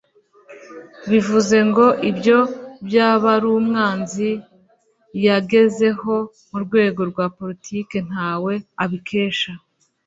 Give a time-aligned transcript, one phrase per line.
[1.09, 2.37] Bivuze ngo ibyo
[2.87, 4.29] Byabarumwanzi
[5.25, 6.13] yagezeho
[6.51, 8.53] murwego rwa politiki ntawe
[8.83, 9.51] abikesha